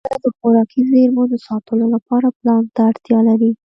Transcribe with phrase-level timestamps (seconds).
[0.05, 3.51] کرنه د خوراکي زېرمو د ساتلو لپاره پلان ته اړتیا لري.